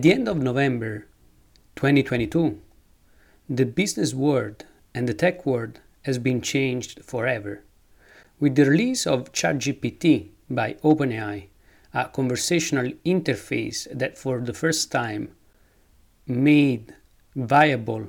[0.00, 1.08] At the end of November
[1.76, 2.58] 2022,
[3.50, 4.64] the business world
[4.94, 7.64] and the tech world has been changed forever.
[8.38, 11.48] With the release of ChatGPT by OpenAI,
[11.92, 15.32] a conversational interface that for the first time
[16.26, 16.94] made
[17.36, 18.06] viable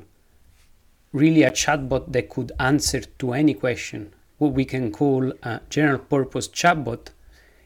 [1.12, 5.99] really a chatbot that could answer to any question, what we can call a general
[5.99, 7.10] purpose chatbot,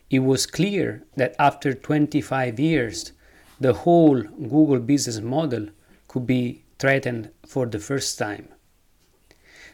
[0.09, 3.11] it was clear that after 25 years,
[3.59, 5.67] the whole Google business model
[6.07, 8.49] could be threatened for the first time.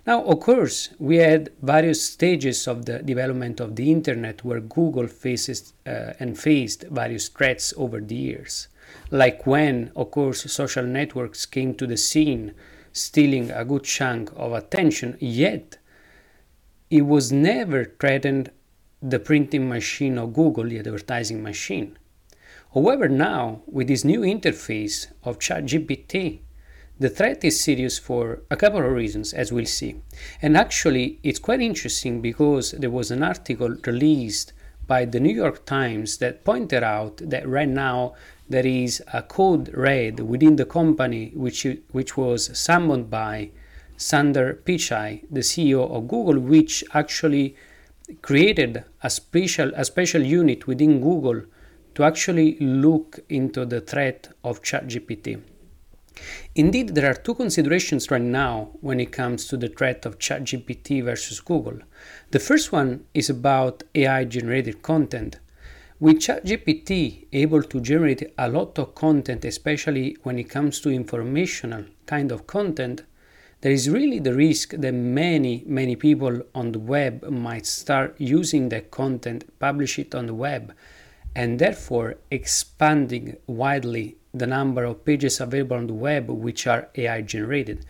[0.05, 5.08] Now, of course, we had various stages of the development of the internet where Google
[5.08, 8.67] faces uh, and faced various threats over the years.
[9.12, 12.53] Like when, of course, social networks came to the scene,
[12.94, 15.78] stealing a good chunk of attention, yet
[16.89, 18.52] it was never threatened
[19.03, 21.97] the printing machine of Google, the advertising machine.
[22.73, 26.39] However, now, with this new interface of ChatGPT,
[26.97, 29.95] the threat is serious for a couple of reasons, as we'll see.
[30.41, 34.53] And actually, it's quite interesting because there was an article released
[34.88, 38.13] by the New York Times that pointed out that right now
[38.47, 43.50] there is a code red within the company which, which was summoned by
[43.97, 47.56] Sundar Pichai, the CEO of Google, which actually
[48.22, 51.41] created a special, a special unit within Google
[51.95, 55.42] to actually look into the threat of ChatGPT.
[56.56, 61.03] Indeed, there are two considerations right now when it comes to the threat of ChatGPT
[61.03, 61.80] versus Google.
[62.31, 65.39] The first one is about AI generated content.
[66.00, 71.86] With ChatGPT able to generate a lot of content, especially when it comes to informational
[72.08, 73.03] kind of content,
[73.62, 78.69] there is really the risk that many, many people on the web might start using
[78.69, 80.73] that content, publish it on the web,
[81.36, 87.22] and therefore expanding widely the number of pages available on the web which are AI
[87.22, 87.86] generated.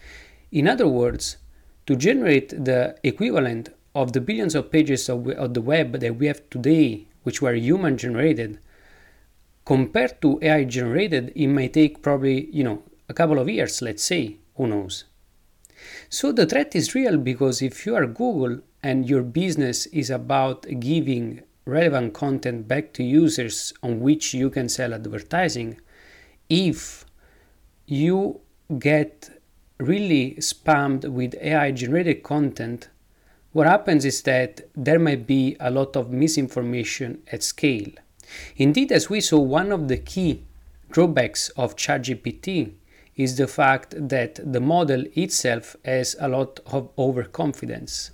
[0.52, 1.38] In other words,
[1.86, 6.28] to generate the equivalent of the billions of pages of, of the web that we
[6.28, 8.60] have today, which were human generated,
[9.66, 14.04] compared to AI generated, it may take probably, you know, a couple of years, let's
[14.04, 15.06] say, who knows.
[16.10, 20.66] So the threat is real because if you are Google and your business is about
[20.80, 25.80] giving relevant content back to users on which you can sell advertising,
[26.50, 27.06] if
[27.86, 28.42] you
[28.80, 29.30] get
[29.78, 32.90] really spammed with AI generated content,
[33.54, 37.92] what happens is that there might be a lot of misinformation at scale.
[38.56, 40.44] Indeed, as we saw, one of the key
[40.90, 42.74] drawbacks of ChatGPT
[43.16, 48.12] is the fact that the model itself has a lot of overconfidence,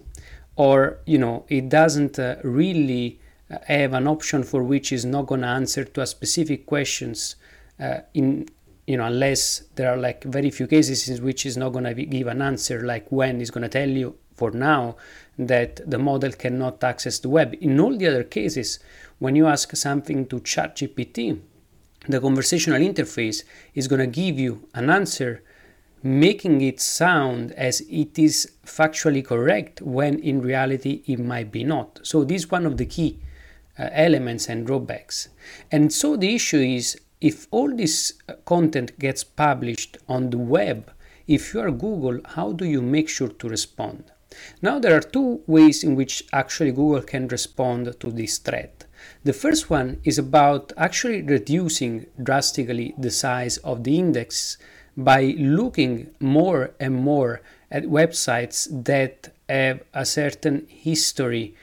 [0.56, 3.20] or you know, it doesn't uh, really
[3.50, 7.36] have an option for which is not going to answer to a specific questions
[7.80, 8.48] uh, in
[8.86, 11.94] you know unless there are like very few cases in which is not going to
[11.94, 14.96] give an answer like when it's going to tell you for now
[15.38, 17.56] that the model cannot access the web.
[17.60, 18.80] In all the other cases
[19.20, 21.40] when you ask something to chat gpt
[22.08, 23.44] the conversational interface
[23.74, 25.44] is going to give you an answer
[26.04, 32.00] making it sound as it is factually correct when in reality it might be not.
[32.04, 33.20] So this is one of the key
[33.78, 35.30] elements and drawbacks
[35.72, 40.92] and so the issue is if all this uh, content gets published on the web,
[41.28, 44.12] if you are Google, how do you make sure to respond?
[44.62, 48.86] Now, there are two ways in which actually Google can respond to this threat.
[49.24, 54.58] The first one is about actually reducing drastically the size of the index
[54.96, 61.56] by looking more and more at websites that have a certain history,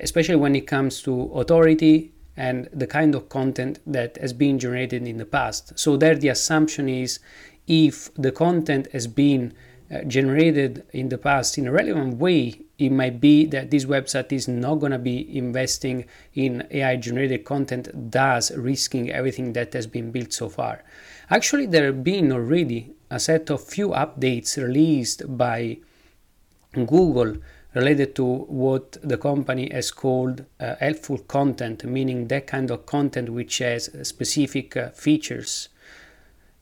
[0.00, 5.06] especially when it comes to authority and the kind of content that has been generated
[5.06, 5.78] in the past.
[5.78, 7.18] So there the assumption is
[7.66, 9.54] if the content has been
[9.90, 14.32] uh, generated in the past in a relevant way, it might be that this website
[14.32, 19.86] is not going to be investing in AI generated content, thus risking everything that has
[19.86, 20.82] been built so far.
[21.30, 25.78] Actually, there have been already a set of few updates released by
[26.72, 27.36] Google
[27.76, 33.28] related to what the company has called uh, helpful content, meaning that kind of content
[33.28, 35.68] which has specific uh, features.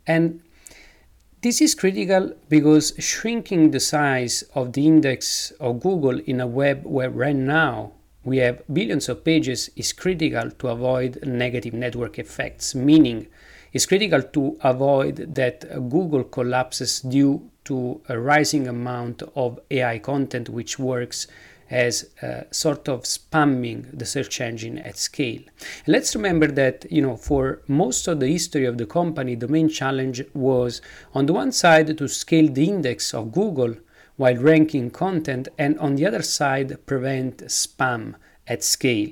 [0.08, 0.43] And
[1.40, 6.84] this is critical because shrinking the size of the index of Google in a web
[6.84, 7.93] where right now
[8.25, 13.28] we have billions of pages is critical to avoid negative network effects, meaning
[13.72, 20.49] it's critical to avoid that Google collapses due to a rising amount of AI content
[20.49, 21.26] which works
[21.70, 25.40] as uh, sort of spamming the search engine at scale.
[25.87, 29.49] And let's remember that, you know, for most of the history of the company, the
[29.49, 30.82] main challenge was
[31.14, 33.76] on the one side to scale the index of Google
[34.16, 38.14] while ranking content, and on the other side, prevent spam
[38.46, 39.11] at scale.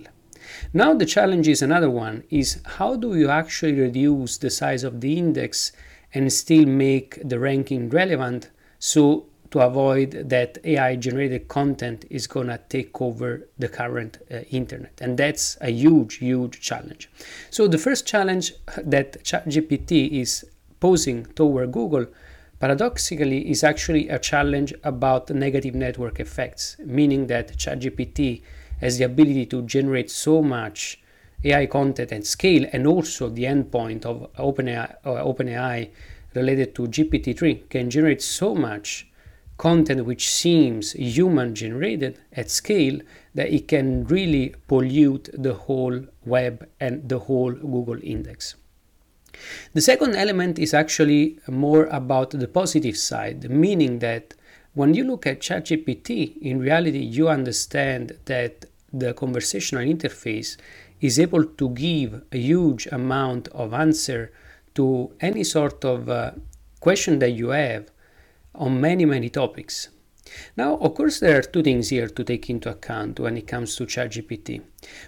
[0.73, 5.01] Now the challenge is another one is how do you actually reduce the size of
[5.01, 5.73] the index
[6.15, 12.47] and still make the ranking relevant so to avoid that AI generated content is going
[12.47, 14.99] to take over the current uh, internet.
[15.01, 17.11] And that's a huge, huge challenge.
[17.51, 20.47] So, the first challenge that ChatGPT is
[20.81, 22.07] posing toward Google,
[22.61, 28.43] paradoxically, is actually a challenge about negative network effects, meaning that ChatGPT
[28.81, 31.02] has the ability to generate so much
[31.45, 35.91] AI content at scale and also the endpoint of OpenAI, uh, OpenAI
[36.35, 39.09] related to GPT-3 can generate so much
[39.59, 43.01] content which seems human generated at scale
[43.35, 48.55] that it can really pollute the whole web and the whole Google index.
[49.73, 54.35] The second element is actually more about the positive side, meaning that
[54.75, 60.57] when you look at ChatGPT, in reality, you understand that the conversational interface
[61.03, 64.33] is able to give a huge amount of answer
[64.75, 66.31] to any sort of uh,
[66.81, 67.91] question that you have
[68.55, 69.89] on many, many topics.
[70.57, 73.77] Now, of course, there are two things here to take into account when it comes
[73.77, 74.63] to ChatGPT.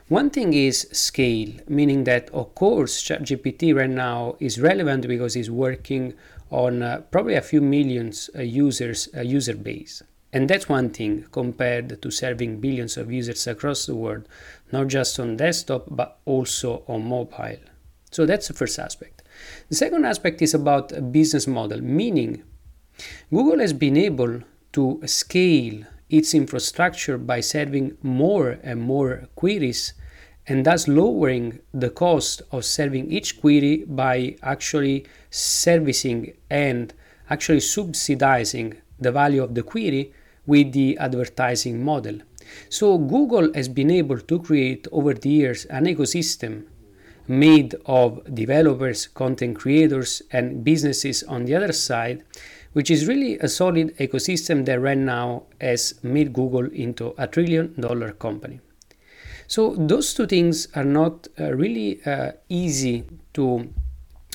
[0.09, 5.49] One thing is scale, meaning that, of course, ChatGPT right now is relevant because it's
[5.49, 6.15] working
[6.51, 10.03] on uh, probably a few millions uh, users uh, user base.
[10.33, 14.29] And that's one thing compared to serving billions of users across the world,
[14.75, 17.63] not just on desktop, but also on mobile.
[18.11, 19.23] So that's the first aspect.
[19.69, 22.43] The second aspect is about a business model, meaning
[23.31, 24.43] Google has been able
[24.73, 25.77] to scale
[26.11, 29.95] its infrastructure by serving more and more queries
[30.47, 36.21] and thus lowering the cost of serving each query by actually servicing
[36.51, 36.93] and
[37.31, 38.69] actually subsidizing
[39.01, 40.13] the value of the query
[40.47, 42.19] with the advertising model.
[42.69, 46.65] So Google has been able to create over the years an ecosystem
[47.27, 52.23] made of developers, content creators, and businesses on the other side
[52.75, 57.81] which is really a solid ecosystem that right now has made Google into a trillion
[57.81, 58.61] dollar company.
[59.47, 63.05] So those two things are not uh, really uh, easy
[63.35, 63.73] to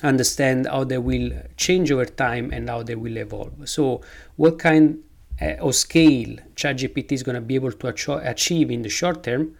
[0.02, 3.52] understand how they will change over time and how they will evolve.
[3.68, 4.00] So
[4.36, 5.02] what kind
[5.40, 7.88] uh, of scale ChatGPT is going to be able to
[8.28, 9.56] achieve in the short term,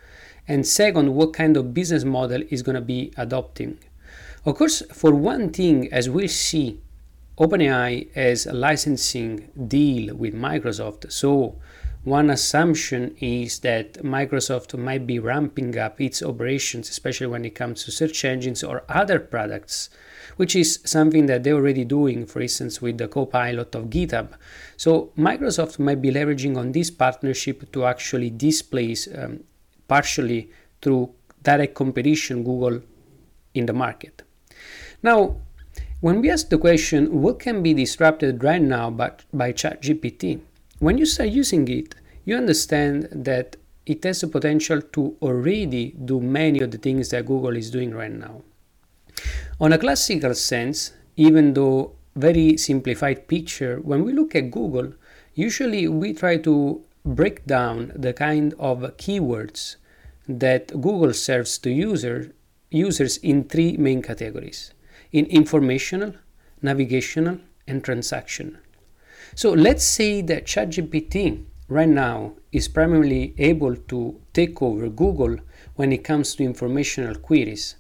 [0.47, 3.79] and second, what kind of business model is going to be adopting.
[4.45, 6.81] Of course, for one thing, as we'll see
[7.39, 11.57] OpenAI has a licensing deal with Microsoft, so
[12.05, 17.85] one assumption is that Microsoft might be ramping up its operations, especially when it comes
[17.85, 19.91] to search engines or other products,
[20.37, 24.31] which is something that they're already doing, for instance, with the Copilot of GitHub.
[24.79, 29.45] So Microsoft might be leveraging on this partnership to actually displace um,
[29.87, 30.51] partially
[30.81, 31.11] through
[31.43, 32.81] direct competition Google
[33.53, 34.23] in the market.
[35.03, 35.37] Now,
[36.01, 40.41] when we ask the question, what can be disrupted right now by, by ChatGPT?
[40.81, 41.95] When you start using it,
[42.25, 47.27] you understand that it has the potential to already do many of the things that
[47.27, 48.41] Google is doing right now.
[49.61, 54.95] On a classical sense, even though very simplified picture, when we look at Google,
[55.35, 59.77] usually we try to break down the kind of keywords
[60.27, 62.33] that Google serves to user,
[62.71, 64.73] users in three main categories
[65.13, 66.15] in informational,
[66.63, 68.57] navigational, and transactional.
[69.35, 75.37] So let's say that ChatGPT right now is primarily able to take over Google
[75.77, 77.77] when it comes to informational queries.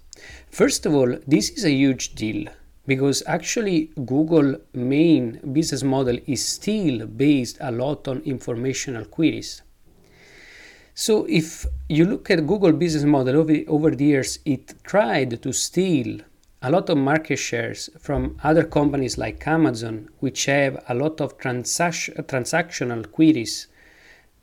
[0.50, 2.46] First of all, this is a huge deal
[2.86, 9.62] because actually Google main business model is still based a lot on informational queries.
[10.94, 15.52] So if you look at Google business model over, over the years, it tried to
[15.52, 16.20] steal
[16.62, 21.38] a lot of market shares from other companies like Amazon, which have a lot of
[21.38, 23.68] transac- transactional queries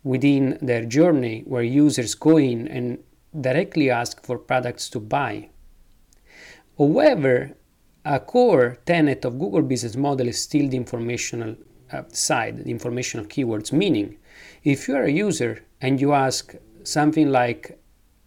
[0.04, 2.98] within their journey where users go in and
[3.40, 5.50] directly ask for products to buy.
[6.78, 7.52] However,
[8.04, 11.56] a core tenet of Google business model is still the informational
[11.92, 14.18] uh, side, the informational keywords, meaning
[14.64, 17.80] if you are a user and you ask something like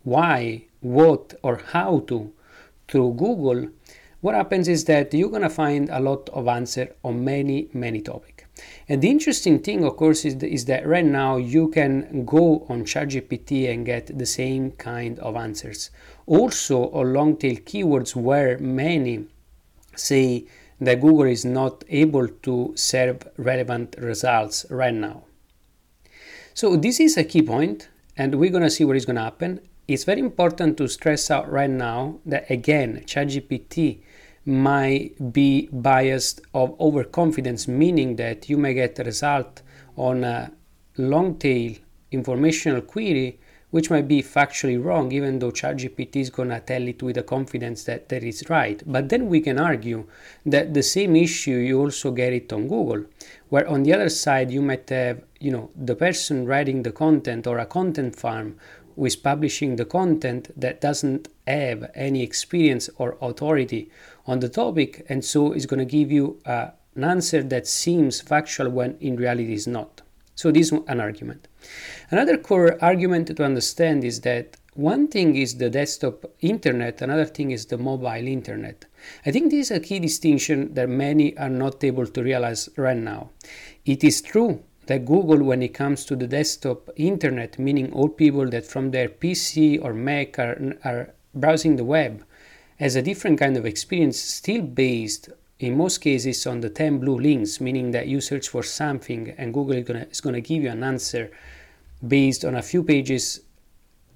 [0.03, 2.33] why, what, or how to
[2.91, 3.69] through Google,
[4.21, 8.01] what happens is that you're going to find a lot of answer on many, many
[8.03, 8.45] topics.
[8.89, 12.85] And the interesting thing, of course, is, is that right now you can go on
[12.85, 15.91] ChatGPT and get the same kind of answers.
[16.27, 19.27] Also, on long tail keywords where many
[19.97, 20.45] say
[20.81, 25.25] that Google is not able to serve relevant results right now.
[26.55, 29.61] So, this is a key point, and we're to see what is to happen.
[29.89, 34.01] It's very important to stress out right now that again, ChatGPT
[34.47, 39.63] might be biased of overconfidence, meaning that you may get a result
[39.97, 40.51] on a
[40.97, 41.75] long tail
[42.11, 43.39] informational query
[43.71, 47.23] which might be factually wrong, even though ChatGPT is going to tell it with a
[47.23, 48.83] confidence that that is right.
[48.85, 50.07] But then we can argue
[50.45, 53.05] that the same issue you also get it on Google,
[53.49, 57.47] where on the other side you might have, you know, the person writing the content
[57.47, 58.57] or a content farm
[58.97, 63.89] who is publishing the content that doesn't have any experience or authority
[64.31, 68.21] on the topic, and so is going to give you uh, an answer that seems
[68.21, 70.03] factual when in reality is not.
[70.37, 71.49] So this is an argument.
[72.13, 77.51] Another core argument to understand is that one thing is the desktop internet, another thing
[77.51, 78.85] is the mobile internet.
[79.27, 82.97] I think this is a key distinction that many are not able to realize right
[82.97, 83.31] now.
[83.85, 88.49] It is true that Google, when it comes to the desktop internet, meaning all people
[88.51, 92.25] that from their PC or Mac are, are browsing the web,
[92.81, 97.21] has a different kind of experience, still based in most cases on the 10 blue
[97.21, 100.71] links, meaning that you search for something and Google is gonna, is gonna give you
[100.71, 101.31] an answer
[102.09, 103.43] based on a few pages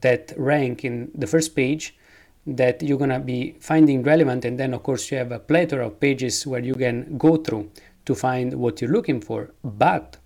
[0.00, 1.94] that rank in the first page
[2.47, 6.00] that you're gonna be finding relevant, and then of course you have a plethora of
[6.00, 7.71] pages where you can go through
[8.06, 9.50] to find what you're looking for.
[9.62, 10.16] But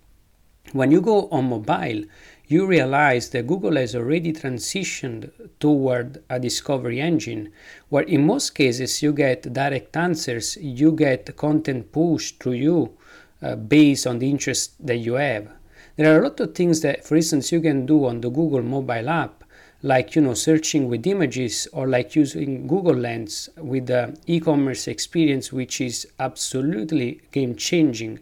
[0.71, 2.03] when you go on mobile,
[2.49, 5.29] you realize that Google has already transitioned
[5.59, 7.51] toward a discovery engine
[7.89, 12.97] where, in most cases, you get direct answers, you get content pushed to you
[13.43, 15.47] uh, based on the interest that you have.
[15.95, 18.63] There are a lot of things that, for instance, you can do on the Google
[18.63, 19.43] mobile app,
[19.83, 25.53] like you know searching with images or like using Google Lens with the e-commerce experience,
[25.53, 28.19] which is absolutely game changing,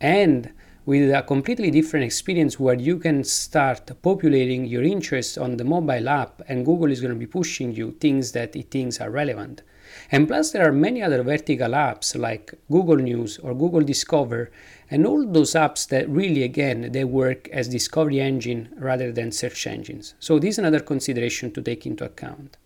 [0.00, 0.52] and
[0.86, 6.08] with a completely different experience where you can start populating your interests on the mobile
[6.08, 9.62] app and Google is going to be pushing you things that it thinks are relevant.
[10.10, 14.50] And plus, there are many other vertical apps like Google News or Google Discover,
[14.90, 19.66] and all those apps that really, again, they work as discovery engine rather than search
[19.66, 20.14] engines.
[20.18, 22.56] So this is another consideration to take into account.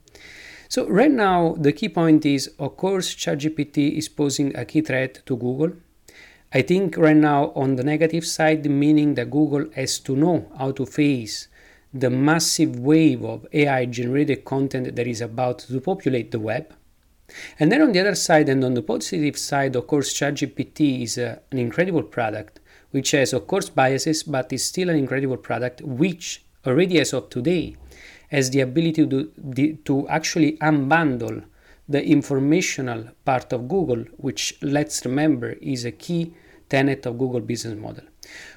[0.69, 5.23] So right now, the key point is, of course, ChatGPT is posing a key threat
[5.27, 5.73] to Google
[6.53, 10.71] I think right now on the negative side, meaning that Google has to know how
[10.73, 11.49] to face
[11.93, 16.73] the massive wave of AI generated content that is about to populate the web.
[17.59, 21.19] And then on the other side, and on the positive side, of course, ChatGPT is
[21.19, 22.61] uh, an incredible product,
[22.93, 27.29] which has, of course, biases, but is still an incredible product, which already as of
[27.29, 27.77] today
[28.31, 31.45] has the ability to, to actually unbundle
[31.89, 36.35] the informational part of Google, which let's remember is a key
[36.69, 38.05] tenet of Google business model.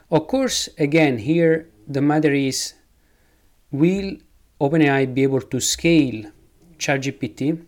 [0.10, 2.74] Of course, again, here the matter is
[3.72, 4.18] will
[4.60, 6.26] OpenAI be able to scale
[6.78, 7.66] ChatGPT?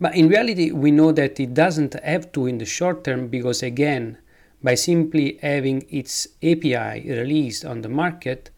[0.00, 3.62] But in reality, we know that it doesn't have to in the short term because,
[3.62, 4.18] again,
[4.62, 8.50] by simply having its API released on the market,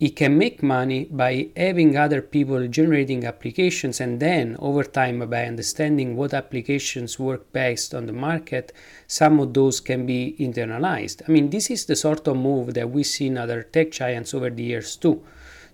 [0.00, 5.44] it can make money by having other people generating applications and then over time by
[5.44, 8.72] understanding what applications work best on the market
[9.06, 11.20] some of those can be internalized.
[11.28, 14.32] I mean this is the sort of move that we see in other tech giants
[14.32, 15.22] over the years too.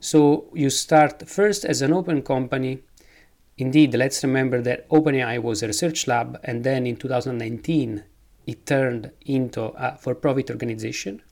[0.00, 2.80] So you start first as an open company.
[3.58, 8.02] Indeed let's remember that openai was a research lab and then in 2019
[8.44, 11.22] it turned into a for-profit organization.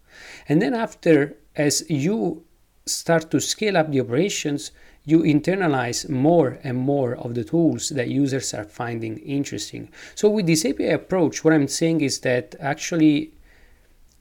[0.48, 2.44] And then after as you
[2.86, 4.70] start to scale up the operations,
[5.04, 9.90] you internalize more and more of the tools that users are finding interesting.
[10.14, 13.33] So, with this API approach, what I'm saying is that actually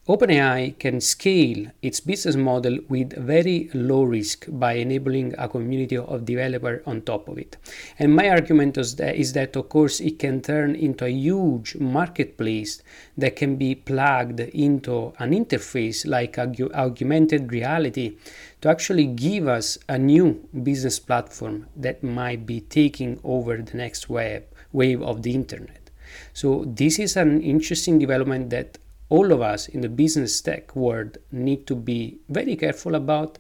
[0.05, 6.25] OpenAI can scale its business model with very low risk by enabling a community of
[6.25, 7.55] developers on top of it.
[7.97, 11.77] And my argument is that, is that, of course, it can turn into a huge
[11.77, 12.83] marketplace
[13.17, 18.17] that can be plugged into an interface like augmented reality
[18.59, 24.09] to actually give us a new business platform that might be taking over the next
[24.09, 24.43] wave,
[24.73, 25.89] wave of the internet.
[26.33, 28.77] So, this is an interesting development that
[29.13, 33.37] all of us in the business tech world need to be very careful about.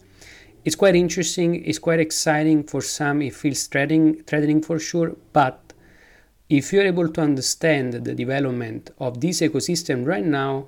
[0.63, 5.73] It's quite interesting, it's quite exciting for some, it feels threatening, threatening for sure, but
[6.47, 10.67] if you're able to understand the development of this ecosystem right now,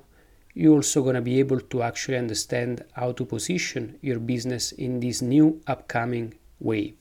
[0.55, 4.99] you're also going to be able to actually understand how to position your business in
[5.01, 6.97] this new upcoming wave.